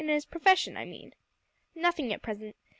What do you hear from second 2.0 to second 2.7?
at present.